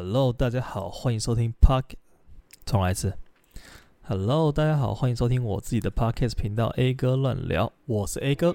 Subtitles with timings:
[0.00, 1.82] Hello，大家好，欢迎收听 Park。
[2.64, 3.14] 重来一次。
[4.02, 8.54] Hello，大家好，欢迎收听我自己的 Podcast 频道 A 哥乱聊，我是 A 哥。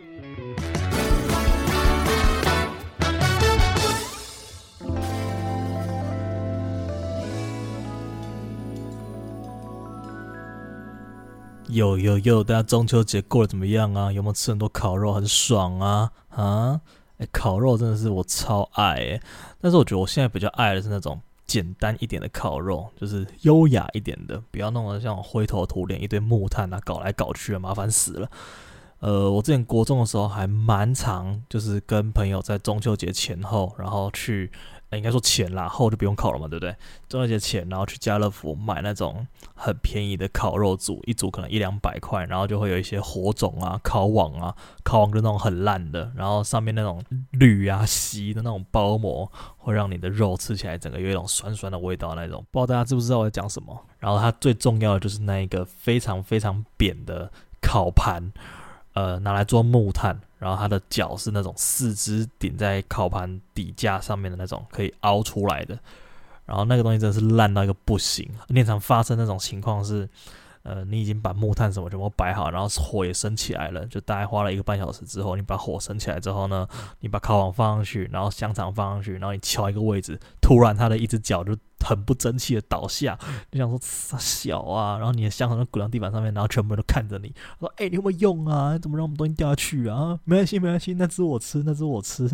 [11.68, 14.10] 有有有，大家中秋节过得怎么样啊？
[14.14, 16.10] 有没有吃很多烤肉，很爽啊？
[16.30, 16.80] 啊？
[17.18, 19.22] 哎，烤肉真的是我超爱哎，
[19.60, 21.22] 但是我觉得我现在比较爱的是那种
[21.54, 28.28] 简单一点的烤肉，就是优雅一点的，不要弄得像灰头土脸一堆木炭啊，搞来搞去的，麻烦死了。
[29.04, 34.50] 呃，我之前国中的时候还蛮常，就是跟朋友在中秋节前后，然后去。
[34.96, 36.76] 应该说前啦，后就不用烤了嘛，对不对？
[37.10, 39.26] 中秋节前，然后去家乐福买那种
[39.56, 52.46] 很便宜的烤肉组，一组可能一两百块，然后就会有一些火种啊、烤网啊，烤网就那种很烂的，然后上面那种铝啊、锡的那种包膜，会让你的肉吃起来整个有一种酸酸的味道那种。
[52.52, 53.76] 不知道大家知不知道我在讲什么？
[53.98, 58.32] 然后它最重要的就是那一个非常非常扁的烤盘。
[58.94, 65.78] 呃，拿来做木炭，然后它的脚是那种四肢顶在烤盘底架上面的那种，可以凹出来的。
[66.46, 68.30] 然后那个东西真是烂到一个不行。
[68.50, 70.08] 经常发生那种情况是，
[70.64, 76.68] 呃，你已经把木炭什么全部摆好，然后火也升起来了，就大概花了一个半小时之后，你把火升起来之后呢，
[77.02, 81.56] 你把烤网放上去，然后香肠放上去，然后你敲一个位置，突然它的一只脚就
[81.86, 83.20] 很不争气的倒下，
[83.52, 83.78] 你想说
[84.18, 84.98] 小啊？
[84.98, 88.78] 然后你的香肠就滚到地板上面，然后全部人都看着你，说：“哎、你有没有用啊？
[88.78, 92.30] 怎么让我们东西掉下去啊？”没关系，没关系，那只我吃，那只我吃。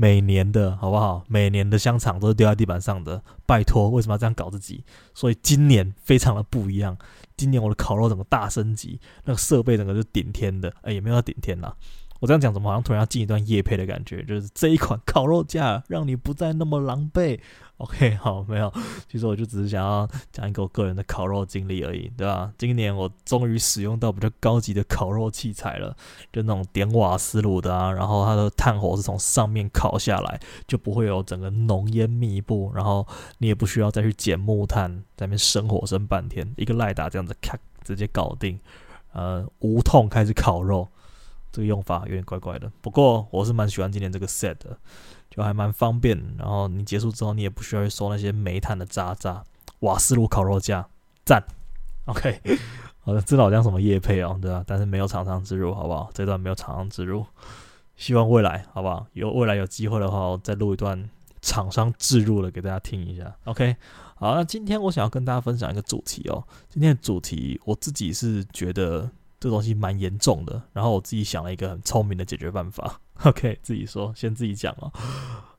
[0.00, 1.24] 每年的好不好？
[1.26, 4.84] 每年的香肠都是丢在地板上的，拜托，为什么要这样搞自己？
[5.12, 6.96] 所以今年非常的不一样。
[7.36, 11.74] 今年我的烤肉整个大升级，那个设备整个就顶天的，哎，也没有顶天啦。
[12.20, 14.22] 我这样讲怎么好像突然要进一段夜配的感觉？
[14.24, 17.38] 就是这一款烤肉架让你不再那么狼狈。
[17.76, 18.72] OK，好，没有，
[19.08, 22.52] 其实我就只是想要讲一个我个人的烤肉经历而已，对吧？
[22.58, 25.96] 今年我终于使用到比较高级的烤肉器材了，
[26.32, 33.06] 就那种点瓦斯炉的啊，然后它的炭火是从上面烤下来，就不会有整个浓烟密布，然后
[33.38, 38.58] 你也不需要再去捡木炭，在那边生火生半天，一个赖打这样子咔直接搞定，
[39.12, 40.88] 呃，无痛开始烤肉。
[41.58, 44.78] 这个用法有点怪怪的，不过我是蛮喜欢今年这个 set 的，
[45.28, 46.16] 就还蛮方便。
[46.38, 49.42] 然后你结束之后，你也不需要去收那些煤炭的渣渣。
[49.80, 50.88] 瓦斯炉烤肉架，
[51.24, 51.42] 赞。
[52.06, 52.40] OK，
[53.00, 54.62] 好的，知道我讲什么夜配哦，对吧？
[54.68, 56.08] 但是没有厂商植入，好不好？
[56.14, 57.26] 这段没有厂商植入，
[57.96, 59.08] 希望未来，好不好？
[59.14, 61.10] 有未来有机会的话，我再录一段
[61.42, 63.34] 厂商植入的给大家听一下。
[63.46, 63.74] OK，
[64.14, 66.46] 好，那今天我想要跟大家分享一个主题哦。
[66.68, 69.10] 今天的主题，我自己是觉得。
[69.40, 73.00] 这东西蛮严重的，然后我自己想了一个很聪明的解决办法。
[73.24, 74.92] OK，自己说，先自己讲哦。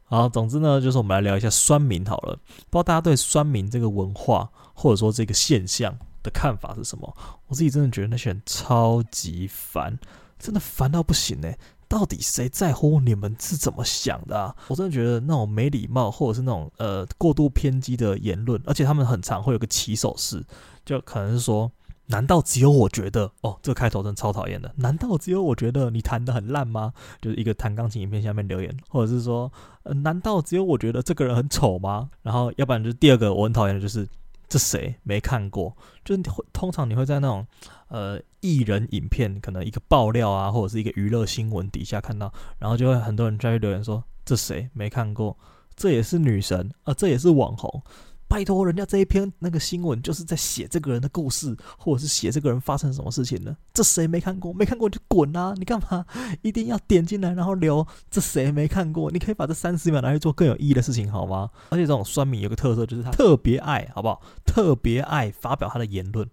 [0.04, 2.36] 好，总之呢，就是我们来聊一下酸民好了。
[2.70, 7.16] 不知道大家对酸民这个文化或者说这个现象的看法是什么？
[7.48, 9.98] 我自己真的觉得那些人超级烦，
[10.38, 11.54] 真的烦到不行呢。
[11.88, 14.56] 到底谁在乎你们是怎么想的啊？
[14.68, 20.44] 我真的觉得那种没礼貌或者是那种呃过度偏激的言论，而且他们很常会有个起手式，
[20.86, 21.72] 就可能是说。
[22.12, 23.32] 难道只有我觉得？
[23.42, 24.72] 哦，这开头真超讨厌的。
[24.78, 26.92] 难道只有我觉得你弹得很烂吗？
[27.22, 29.52] 就是一个弹钢琴影片下面留言，或者是说，
[29.84, 32.10] 呃，难道只有我觉得这个人很丑吗？
[32.24, 34.08] 然后，要不然就是第二个我很讨厌的就是，
[34.48, 35.76] 这谁没看过？
[36.04, 36.22] 就是
[36.52, 37.46] 通常你会在那种
[37.90, 45.38] 呃艺人影片，可能一个爆料啊，或者是一个娱乐新闻底下看到，然后就会很多人在留言说，这谁没看过？
[45.76, 47.84] 这也是女神啊，这也是网红。
[48.30, 53.58] 拜托，人家这一篇那个新闻就是在写这个人的故事，或者是写这个人发生什么事情呢？
[53.74, 54.54] 这谁没看过？
[54.54, 55.56] 没看过就滚啊！
[55.58, 56.06] 你干嘛
[56.44, 57.86] 一定要点进来然后留？
[58.12, 59.10] 这谁没看过？
[59.10, 61.50] 你可以把这三十秒拿去做更有意义的事情，好吗？
[61.70, 64.22] 而且这种酸民有个特色，就是他特别爱好不好？
[64.46, 66.30] 特别爱发表他的言论。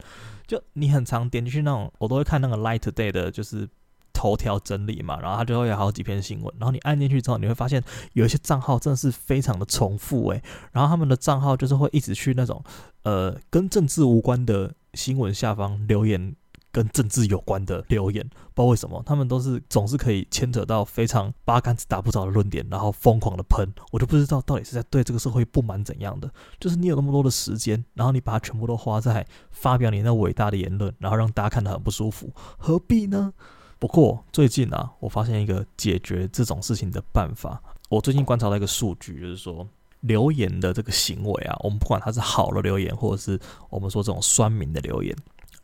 [0.46, 3.66] 就你很常点进去那种，我都会看那个 Line Today 的，就是。
[4.16, 7.82] 头条整理嘛，然后它就会有好几篇新闻，然后你按进去之后，你会发现
[8.14, 12.64] 有一些账号真的是非常的重复诶，然后他们的账号就是会一直去那种
[13.02, 16.34] 呃跟政治无关的新闻下方留言，
[16.72, 33.32] 跟政治有关的留言，不知道为什么他们都是总是可以牵扯到非常八竿子打不着的论点，然后疯狂的喷，我就不知道到底是在对这个社会不满怎样的，就是你有那么多的时间，然后你把它全部都花在发表你那伟大的言论，然后让大家看得很不舒服，何必呢？
[33.78, 37.62] 不过最近啊，我发现一个解决这种事情的办法。
[37.88, 39.66] 我最近观察到一个数据，就是说
[40.00, 43.38] 留言的这个行为啊，我们不管它是好的留言，或者是
[43.70, 45.16] 我们说这种酸民的留言，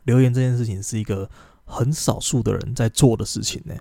[0.03, 1.29] 留言这件事情是一个
[1.65, 3.75] 很少数的人在做的事情呢。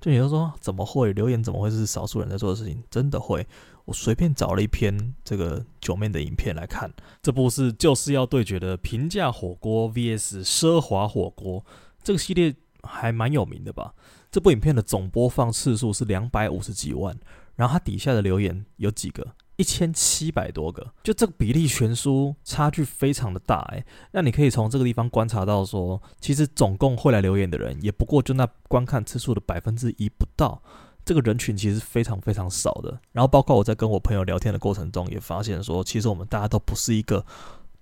[0.00, 2.82] 就你就说怎么会留言怎么会是少数人在做的事情？
[2.90, 3.46] 真的会。
[3.84, 6.88] 我随便找了一篇这个九面的影片来看，
[7.20, 11.64] 这部是就是要对决的平价火锅 VS 奢华火锅，
[12.00, 13.94] 这个系列还蛮有名的吧？
[14.30, 17.16] 这部影片的总播放次数是两百五十几万，
[17.56, 19.26] 然后它底下的留言有几个？
[19.56, 30.62] 一千七百多个，就这个比例悬殊差距非常的大诶，那你可以从这个地方观察到说，其实总共会来留言的人也不过就那观看次数的百分之一不到。
[31.04, 37.24] 这个人群其实非常非常少的，然后包括我在跟我朋友聊天的过程中，也发现说，其实我们大家都不是一个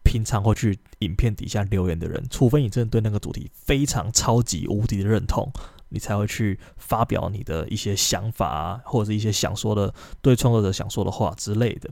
[0.03, 5.51] 平常会去影片底下留言的人，除非你真的对那个主题非常超级无敌的认同，
[5.91, 11.91] 你才会去发表你的一些想法啊，或者是一些想说的对创作者想说的话之类的。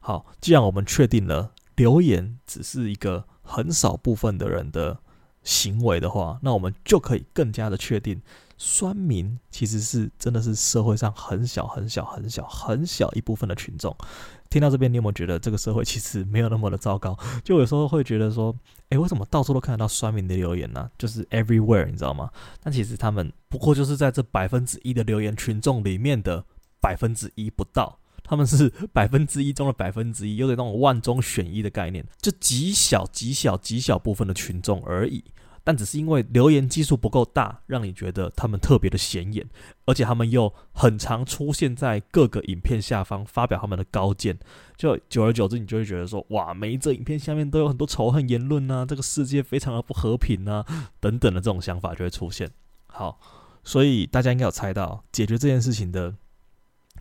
[0.00, 4.98] 好，既然我们确定了留言只是一个很少部分的人的
[5.42, 8.20] 行为的话，那我们就可以更加的确定。
[8.58, 13.96] 酸民其实是真的是社会上很小很小很小很小一部分的群众。
[14.50, 17.16] 听到这边，你有没有觉得这个社会其实没有那么的糟糕？
[17.44, 18.54] 就有时候会觉得说，
[18.88, 20.90] 诶，为什么到处都看得到酸民的留言呢？
[20.98, 22.30] 就是 everywhere，你知道吗？
[22.62, 26.44] 但其实他们不过就是在这百分之一的留言群众里面的
[26.80, 35.22] 百分之一不到，他们是百分之一中的百分之一，有点那种万中选一的概念，就极小极小极小部分的群众而已。
[35.68, 39.46] 但只是因为留言基数不够大，让你觉得他们特别的显眼，
[39.84, 44.38] 而且他们又很常出现在各个影片下方发表他们的高见，
[44.78, 50.64] 就久而久之，你就会觉得说，哇，每一则影片下面都有很多仇恨言论啊，这个世界非常的不和平啊，
[51.00, 52.50] 等等的这种想法就会出现。
[52.86, 53.20] 好，
[53.62, 56.14] 所以大家应该有猜到解决这件事情的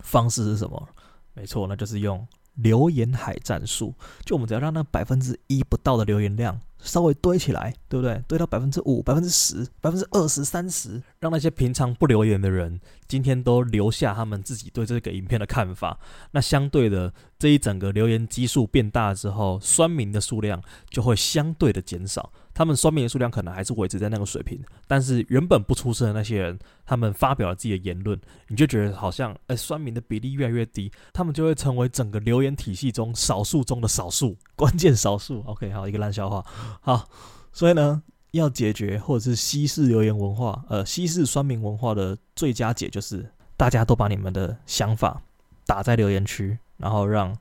[0.02, 0.90] 方式是什么？
[1.34, 3.94] 没错，那就是用留言海战术。
[4.25, 6.60] 就我们只要让那百分之一不到的留言量。
[6.79, 8.21] 稍微堆起来，对不对？
[8.27, 16.00] 堆到百分之五、百分之十、百分之二十、三十，让那些平常不留言的人，今天都留下他们自己对这个影片的看法。
[16.31, 22.31] 那相对的，这一整个留言基数变大之后，酸民的数量就会相对的减少。
[22.53, 26.57] 他们酸民的数量可能还是维持在那个水平，但是原本不出声的那些人，
[26.88, 35.42] 他们发表了自己的言论，你就觉得好像，哎，酸民的比例越来越低，他们就会成为整个留言体系中少数中的少数，关键少数。
[35.45, 36.45] OK，好，一个烂笑话。
[36.81, 37.07] 好，
[37.54, 45.21] 所以呢，要解决或者是稀释留言文化，呃，稀释酸民文化的最佳解就是，大家都把你们的想法
[45.65, 47.38] 打在留言区，然后让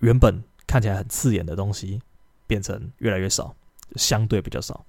[0.00, 2.00] 原本看起来很刺眼的东西
[2.46, 3.52] 变成越来越少。
[3.96, 4.86] 相对比较少，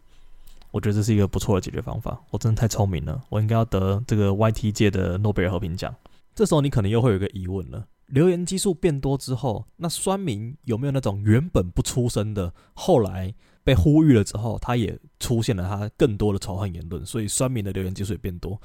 [0.71, 2.18] 我觉得这是一个不错的解决方法。
[2.30, 5.94] 我真的太聪明了，我应该要得这个 YT 界的诺贝尔和平奖。
[6.33, 13.33] 这时候你可能又会有一个疑问了：留言基数变多之后，那酸民有没有那种原本不出声的，后来
[13.63, 18.62] 被呼吁了之后，他也出现了他更多的仇恨言论，所以酸民的留言基数也变多？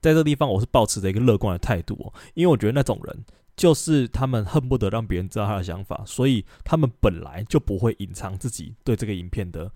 [0.00, 3.24] 在这个地方，我是抱持着一个乐观的态度哦，因为我觉得那种人。
[3.58, 9.68] 就是他们恨不得让别人知道他的想法，所以他们本来就不会隐藏自己对这个影片的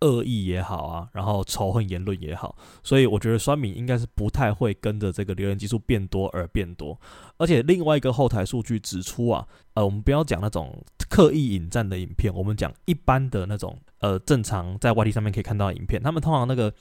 [0.00, 6.98] 恶意也好啊，然后仇恨言论也好，所以我觉得酸民应该是不太会跟着这个留言基数变多而变多。
[7.36, 16.72] 而且另外一个后台数据指出啊，呃，我们不要讲那种刻意引战的影片，我们讲一般的那种呃正常在 YT 上面可以看到的影片，他们通常那个。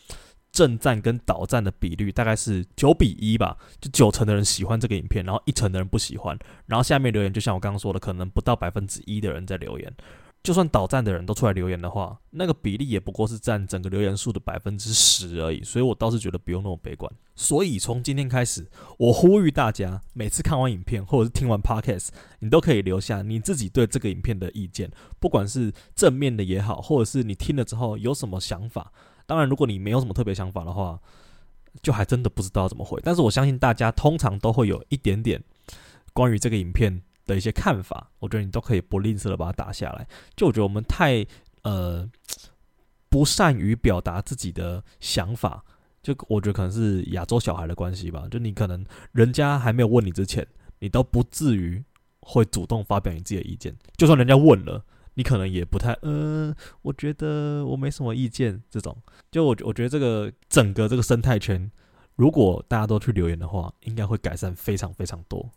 [0.50, 6.36] 正赞跟倒赞的比率大概是九比一吧，就九成的人喜欢这个影片，然后一成的人不喜欢，
[6.66, 9.94] 然后下面留言就像我刚刚说的，可能不到百分之一的人在留言。
[10.48, 15.62] 就算倒赞的人都出来留言的话，那个比例也不过是占整个留言数的百分之十而已。
[15.62, 17.12] 所以我倒是觉得不用那么悲观。
[17.36, 18.66] 所以从今天开始，
[18.98, 24.90] 我呼吁大家，每次看完影片或者是听完 Podcast，你都可以留下你自己对这个影片的意见，
[25.20, 28.94] 不管是正面的也好，或者是你听了之后有什么想法。
[29.26, 30.98] 当然，如果你没有什么特别想法的话，
[31.84, 33.02] 就还真的不知道怎么回。
[33.04, 35.44] 但是我相信大家通常都会有一点点
[36.14, 40.08] 关于这个影片的一些看法，我觉得你都可以不吝啬的把它打下来。
[40.36, 41.24] 就我觉得我们太
[41.62, 42.10] 呃
[43.10, 45.64] 不善于表达自己的想法，
[46.02, 48.26] 就我觉得可能是亚洲小孩的关系吧。
[48.32, 50.48] 就你可能人家还没有问你之前，
[50.80, 51.84] 你都不至于
[52.22, 54.84] 会主动发表你自己的意见，就算人家问了。
[55.18, 58.62] 你可能也不太，嗯、我觉得我没什么意见。
[58.70, 58.96] 这种，
[59.32, 61.72] 就我我觉得这个整个这个生态圈，
[62.18, 65.50] 如果大家都去留言的话，应该会改善非常非常多。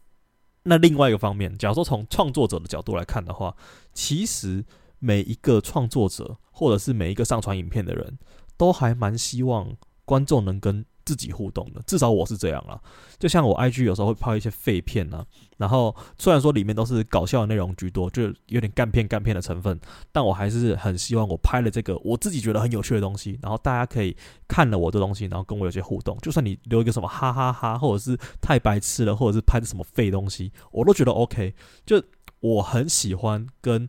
[0.70, 3.56] 那另外一个方面，假如说从创作者的角度来看的话，
[3.92, 4.64] 其实
[5.00, 8.20] 每一个创作者或者是每一个上传影片的人
[8.56, 9.74] 都还蛮希望
[10.04, 12.80] 观众能跟自己互动的，至少我是这样了。
[13.19, 15.25] 就像我 IG 有时候会拍一些废片啊，
[15.59, 19.78] 然后虽然说里面都是搞笑的内容居多，就有点干片干片的成分，
[20.12, 24.16] 但我还是很希望我拍了这个我自己觉得很有趣的东西，然后大家可以
[24.49, 26.16] 看了我的东西，然后跟我有些互动。
[26.19, 31.54] 就算你留一个什么哈哈哈，或者是太白痴了，或者是拍的什么废东西，我都觉得 OK。
[31.85, 32.02] 就
[32.40, 33.87] 我很喜欢跟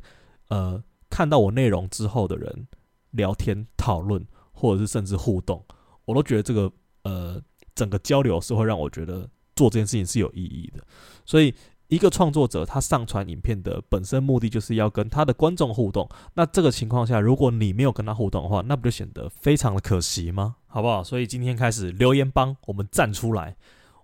[0.49, 2.67] 呃看到我内容之后的人
[3.11, 5.63] 聊天讨论，或者是甚至互动，
[6.05, 6.71] 我都觉得这个。
[7.03, 7.41] 呃，
[7.75, 10.83] 整个交流是会让我觉得做这件事情是有意义的，
[11.25, 11.53] 所以
[11.87, 16.07] 一个创作者他上传影片的本身目的就是要跟他的观众互动。
[16.33, 20.55] 那这个情况下，如果你没有跟他互动的话，那不就显得非常的可惜吗？
[20.67, 21.03] 好不好？
[21.03, 23.57] 所以今天开始留言帮我们站出来，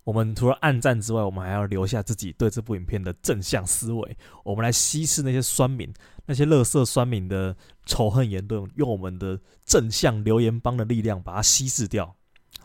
[0.04, 4.16] 我们除了暗赞之外，我们还要留下自己对这部影片的正向思维。
[4.44, 5.90] 我们来稀释那些酸民、
[6.26, 12.14] 那些垃圾酸民的仇恨言论，用我们的正向留言帮的力量把它稀释掉。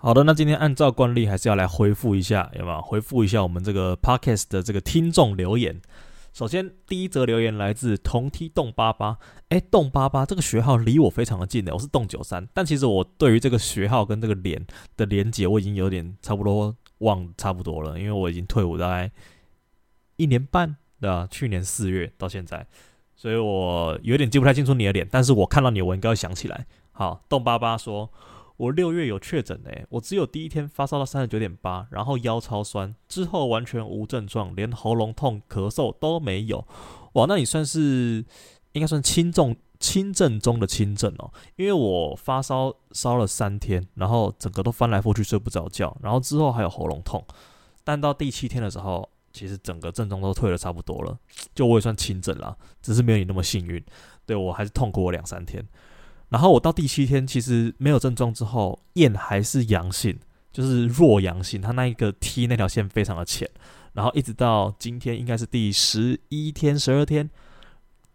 [0.05, 2.81] 好的，那今天按照惯例还是要来回复一下，有没有？
[2.81, 5.81] 回复一下我们这个 podcast 的这个听众留言。
[6.33, 9.17] 首先，第一则留言来自同梯洞八八，
[9.47, 14.67] 哎，洞八八这个学号离我非常的近的，我是洞九三，但其实我对于这个学号跟这个连
[14.97, 19.09] 的连接，我已经有点差不多忘差不多了，因为我已经退伍大概
[20.17, 21.25] 一年半，对吧？
[21.31, 22.67] 去年四月到现在，
[23.15, 26.67] 所以我有点记不太清楚你的脸，但是我看到你，我应该会想起来。
[26.91, 28.11] 好，洞八八说。
[28.57, 36.65] 我六月有确诊诶，我只有第一天发烧到三十九点八，然后腰超酸，之后完全无症状，连喉咙痛、咳嗽都没有。
[37.13, 38.23] 哇，那你算是
[38.73, 47.25] 应该算轻重轻症中的轻症哦，因为我发烧烧了三天，然后整个都翻来覆去睡不着觉，然后之后还有喉咙痛，
[47.83, 51.17] 但到第七天的时候，其实整个症状都退了差不多了，
[51.53, 53.83] 就我也算轻症啦，只是没有你那么幸运，
[54.25, 55.67] 对，我还是痛苦我两三天。
[56.33, 60.17] 然后我到第七天，其实没有症状之后，验还是阳性，
[60.51, 63.47] 就是弱阳性，它那一个 T 那条线非常的浅。
[63.93, 67.29] 然后一直到今天，应该是第十一天、十二天，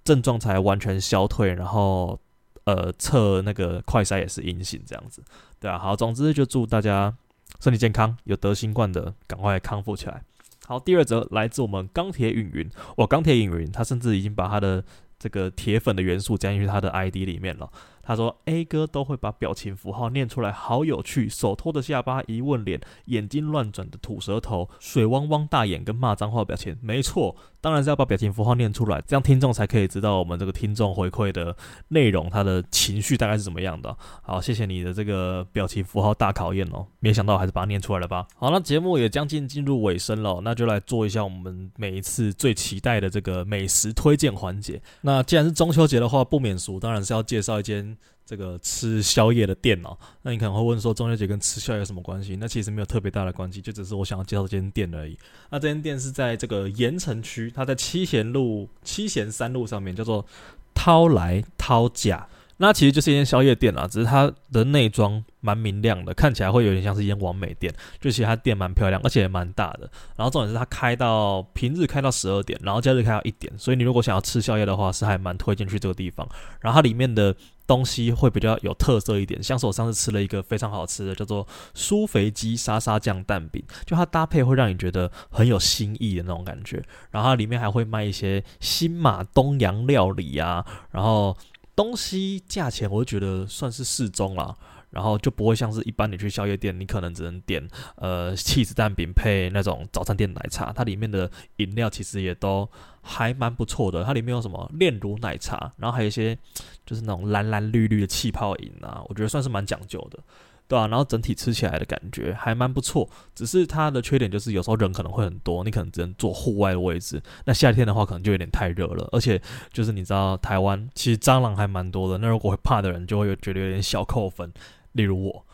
[0.02, 1.54] 症状才完全消退。
[1.54, 2.18] 然后
[2.64, 5.22] 呃，测那个快筛也是阴性，这样子，
[5.60, 5.78] 对啊。
[5.78, 7.16] 好，总之就祝大家
[7.60, 10.24] 身体健康，有得新冠的赶快康复起来。
[10.66, 14.84] 好，第二则来自我们钢铁影云，哇，钢铁影云，他甚至已经把他的
[15.20, 17.70] 这个铁粉的元素加进去他的 ID 里面了。
[18.08, 21.28] 他说：“A 哥都会把表情符号念出来，好有趣。
[21.28, 26.78] 手托着下巴，一问脸，眼睛乱转的吐舌头，水汪汪大眼跟骂脏话表情。
[26.80, 31.56] 没错，当然是要把表情符号念出来，这样听众才可以知道我们这个听众回馈的
[31.88, 33.96] 内容，他的情绪大概是怎么样的。
[34.22, 38.26] 好，谢谢你的这个表情符号大考验哦，没想到还是把它念出来了吧。
[38.36, 44.80] 好，那节目也将近进入尾声了，那就来做一下我们每一次最期待的这个美食推荐环节。
[45.00, 47.96] 那既然是中秋节的话，不免俗，当然是要介绍一间。”
[48.28, 52.36] 这个吃宵夜的店哦，那你可能会问说，中秋节跟吃宵夜有什么关系？
[52.36, 55.16] 那其实没有特别大的关系，就只是我想要介绍这间店而已。
[55.48, 60.26] 那这间店是在这个盐城区，它在七贤路七贤三路上面，叫做
[60.74, 62.28] 涛来涛甲。
[62.60, 67.72] 那其实就是一间宵夜店啦，只是它的内装蛮明亮的，看起来会有点像是一间完美店。
[68.00, 69.90] 就其实它店蛮漂亮，而且也蛮大的。
[70.16, 73.50] 然后重点是它开到平日开到十二点，然后假日开到一点。
[73.56, 76.28] 所以你如果想要吃宵夜的话，是还蛮推荐去这个地方。
[76.60, 77.34] 然后它里面的
[77.68, 86.82] 东西会比较有特色一点，像是我上次吃了一个非常好吃的，叫做酥肥鸡沙沙酱蛋饼，就它搭配会让你觉得很有新意的那种感觉。
[87.10, 91.36] 然后它里面还会卖一些新马东洋料理啊，然后
[91.76, 94.56] 东西价钱我觉得算是适中啦，
[94.90, 97.66] 然后就不会像是一般你去宵夜店，你可能只能点
[97.96, 102.68] 呃起司蛋饼配那种早餐店奶茶，它里面的饮料其实也都。
[103.00, 106.36] 还蛮不错的，它里面有什么炼乳奶茶，然后还有一些
[106.84, 110.18] 就是那种蓝蓝绿绿的气泡饮啊，我觉得算是蛮讲究的，
[110.66, 110.86] 对、啊？
[110.88, 117.22] 然后整体吃起来的感觉还蛮不错，只是它的缺点就是有时候人可能会很多，你可能只能坐户外的位置。
[117.46, 119.40] 那夏天的话可能就有点太热了，而且
[119.72, 124.52] 就是你知道台湾其实蟑螂还蛮多的，那如果会怕的人就会觉得有点小扣分，
[124.98, 125.44] 例如我。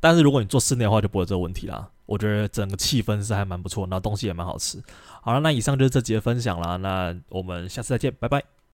[0.00, 1.88] 但是如果你做室内的话，就不会这个问题啦。
[2.06, 4.82] 我觉得整个气氛是还蛮不错，然后东西也蛮好吃。
[5.20, 8.61] 好了，那以上就是这集的分享啦，那我们下次再见，拜拜。